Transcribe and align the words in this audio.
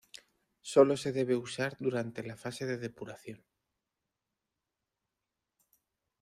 Sólo 0.71 0.93
se 0.97 1.11
debe 1.19 1.35
usar 1.35 1.77
durante 1.79 2.23
la 2.23 2.35
fase 2.35 2.65
de 2.65 2.79
depuración. 2.79 3.45